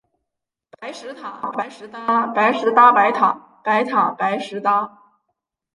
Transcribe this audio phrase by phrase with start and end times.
[0.79, 2.25] 白石塔，白石搭。
[2.25, 4.97] 白石搭白塔，白塔白石搭